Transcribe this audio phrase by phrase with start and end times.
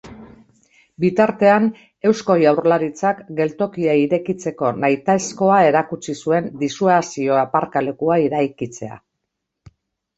[1.03, 1.67] Bitartean,
[2.11, 9.03] Eusko Jaurlaritzak geltokia irekitzeko nahitaezkoa erakutsi zuen disuasio-aparkalekua eraikitzea.